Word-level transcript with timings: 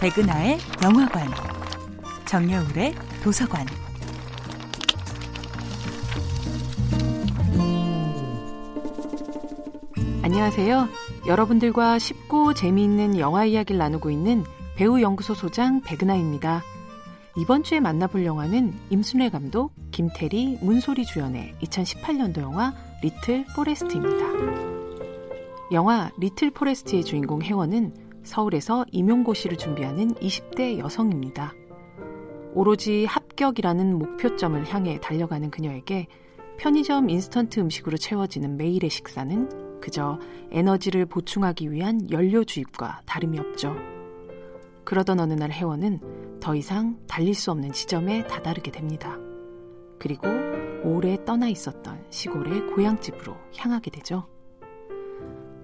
백은하의 0.00 0.58
영화관, 0.82 1.26
정여울의 2.26 2.94
도서관. 3.22 3.66
안녕하세요. 10.22 10.88
여러분들과 11.26 11.98
쉽고 11.98 12.52
재미있는 12.52 13.18
영화 13.18 13.46
이야기를 13.46 13.78
나누고 13.78 14.10
있는 14.10 14.44
배우 14.76 15.00
연구소 15.00 15.32
소장 15.32 15.80
백은하입니다. 15.80 16.62
이번 17.38 17.62
주에 17.62 17.80
만나볼 17.80 18.26
영화는 18.26 18.74
임순례 18.90 19.30
감독, 19.30 19.72
김태리, 19.92 20.58
문소리 20.60 21.06
주연의 21.06 21.54
2018년도 21.62 22.42
영화 22.42 22.74
리틀 23.02 23.46
포레스트입니다. 23.54 24.26
영화 25.72 26.10
리틀 26.18 26.50
포레스트의 26.50 27.02
주인공 27.02 27.40
혜원은 27.40 28.05
서울에서 28.26 28.84
임용고시를 28.90 29.56
준비하는 29.56 30.14
20대 30.14 30.78
여성입니다. 30.78 31.54
오로지 32.52 33.04
합격이라는 33.06 33.98
목표점을 33.98 34.66
향해 34.66 35.00
달려가는 35.00 35.50
그녀에게 35.50 36.06
편의점 36.58 37.08
인스턴트 37.08 37.60
음식으로 37.60 37.96
채워지는 37.96 38.56
매일의 38.56 38.90
식사는 38.90 39.80
그저 39.80 40.18
에너지를 40.50 41.06
보충하기 41.06 41.70
위한 41.70 42.10
연료 42.10 42.44
주입과 42.44 43.02
다름이 43.06 43.38
없죠. 43.38 43.76
그러던 44.84 45.20
어느 45.20 45.34
날 45.34 45.50
혜원은 45.50 46.38
더 46.40 46.54
이상 46.54 46.98
달릴 47.06 47.34
수 47.34 47.50
없는 47.50 47.72
지점에 47.72 48.26
다다르게 48.26 48.70
됩니다. 48.70 49.16
그리고 49.98 50.28
오래 50.82 51.22
떠나 51.24 51.48
있었던 51.48 52.06
시골의 52.10 52.68
고향집으로 52.68 53.36
향하게 53.56 53.90
되죠. 53.90 54.26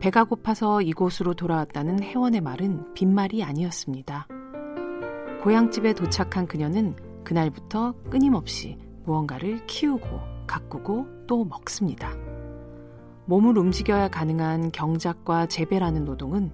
배가 0.00 0.22
고파서 0.22 0.80
이곳으로 0.80 1.34
돌아왔다는 1.34 2.02
혜원의 2.02 2.40
말은 2.40 2.94
빈말이 2.94 3.42
아니었습니다. 3.42 4.28
고향집에 5.42 5.94
도착한 5.94 6.46
그녀는 6.46 6.94
그날부터 7.24 7.94
끊임없이 8.08 8.78
무언가를 9.04 9.66
키우고 9.66 10.06
가꾸고 10.46 11.26
또 11.26 11.44
먹습니다. 11.44 12.14
몸을 13.26 13.58
움직여야 13.58 14.08
가능한 14.08 14.70
경작과 14.70 15.46
재배라는 15.46 16.04
노동은 16.04 16.52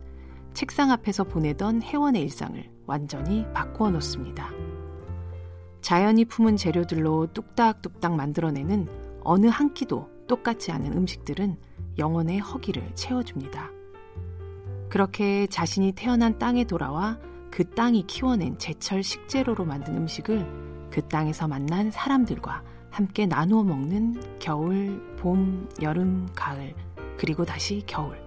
책상 0.55 0.91
앞에서 0.91 1.25
보내던 1.25 1.83
혜원의 1.83 2.23
일상을 2.23 2.71
완전히 2.87 3.45
바꾸어 3.53 3.91
놓습니다. 3.91 4.51
자연이 5.83 6.25
품은 6.25 6.57
재료들로 6.57 7.29
뚝딱뚝딱 7.35 8.15
만들어내는 8.15 8.89
어느 9.23 9.47
한 9.47 9.75
끼도 9.75 10.09
똑같지 10.27 10.73
않은 10.73 10.97
음식들은 10.97 11.59
영혼의 11.99 12.39
허기를 12.39 12.91
채워줍니다. 12.95 13.71
그렇게 14.89 15.47
자신이 15.47 15.93
태어난 15.93 16.39
땅에 16.39 16.65
돌아와 16.65 17.19
그 17.51 17.69
땅이 17.71 18.07
키워낸 18.07 18.59
제철 18.59 19.03
식재료로 19.03 19.65
만든 19.65 19.97
음식을 19.97 20.89
그 20.91 21.03
땅에서 21.09 21.49
만난 21.49 21.91
사람들과 21.91 22.63
함께 22.91 23.27
나누어 23.27 23.65
먹는 23.65 24.39
겨울, 24.39 25.17
봄, 25.17 25.69
여름, 25.83 26.29
가을, 26.35 26.75
그리고 27.19 27.45
다시 27.45 27.83
겨울. 27.87 28.23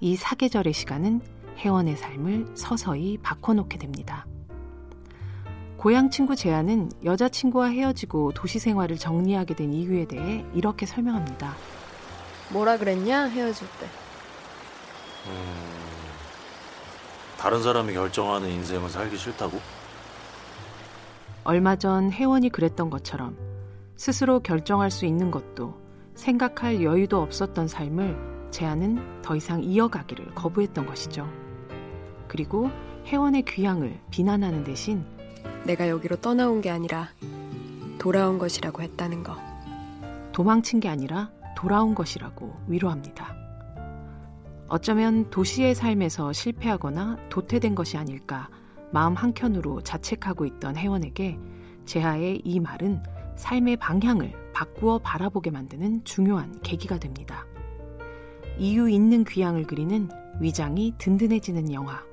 이 0.00 0.14
사계절의 0.16 0.72
시간은 0.74 1.20
혜원의 1.58 1.96
삶을 1.96 2.52
서서히 2.54 3.18
바꿔놓게 3.18 3.78
됩니다. 3.78 4.26
고향 5.78 6.10
친구 6.10 6.36
재한은 6.36 6.90
여자친구와 7.04 7.68
헤어지고 7.68 8.32
도시 8.32 8.58
생활을 8.58 8.96
정리하게 8.96 9.54
된 9.54 9.72
이유에 9.72 10.06
대해 10.06 10.44
이렇게 10.52 10.86
설명합니다. 10.86 11.54
뭐라 12.50 12.78
그랬냐 12.78 13.24
헤어질 13.24 13.66
때? 13.78 13.86
음, 15.26 15.68
다른 17.38 17.62
사람이 17.62 17.92
결정하는 17.92 18.48
인생을 18.48 18.88
살기 18.88 19.16
싫다고? 19.16 19.58
얼마 21.44 21.76
전 21.76 22.10
혜원이 22.12 22.50
그랬던 22.50 22.90
것처럼 22.90 23.36
스스로 23.96 24.40
결정할 24.40 24.90
수 24.90 25.06
있는 25.06 25.30
것도 25.30 25.78
생각할 26.14 26.82
여유도 26.82 27.22
없었던 27.22 27.68
삶을 27.68 28.50
재한은 28.50 29.22
더 29.22 29.36
이상 29.36 29.62
이어가기를 29.62 30.34
거부했던 30.34 30.86
것이죠. 30.86 31.28
그리고 32.28 32.70
혜원의 33.06 33.42
귀향을 33.42 34.00
비난하는 34.10 34.64
대신 34.64 35.04
내가 35.64 35.88
여기로 35.88 36.16
떠나온 36.16 36.60
게 36.60 36.70
아니라 36.70 37.08
돌아온 37.98 38.38
것이라고 38.38 38.82
했다는 38.82 39.22
거. 39.22 39.36
도망친 40.32 40.80
게 40.80 40.88
아니라 40.88 41.30
돌아온 41.58 41.96
것이라고 41.96 42.54
위로합니다. 42.68 43.34
어쩌면 44.68 45.28
도시의 45.30 45.74
삶에서 45.74 46.32
실패하거나 46.32 47.18
도태된 47.30 47.74
것이 47.74 47.96
아닐까 47.96 48.48
마음 48.92 49.14
한켠으로 49.14 49.82
자책하고 49.82 50.46
있던 50.46 50.76
혜원에게 50.76 51.36
재하의 51.84 52.42
이 52.44 52.60
말은 52.60 53.02
삶의 53.34 53.78
방향을 53.78 54.52
바꾸어 54.54 54.98
바라보게 54.98 55.50
만드는 55.50 56.04
중요한 56.04 56.60
계기가 56.62 57.00
됩니다. 57.00 57.44
이유 58.56 58.88
있는 58.88 59.24
귀향을 59.24 59.64
그리는 59.64 60.08
위장이 60.40 60.94
든든해지는 60.98 61.72
영화. 61.72 62.04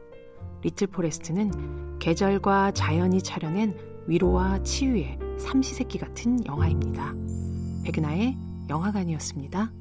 리틀 0.63 0.87
포레스트는 0.87 1.99
계절과 1.99 2.71
자연이 2.71 3.21
차려낸 3.21 3.77
위로와 4.07 4.63
치유의 4.63 5.19
삼시세끼 5.37 5.99
같은 5.99 6.43
영화입니다. 6.47 7.13
백은하의 7.83 8.44
영화관이었습니다. 8.69 9.71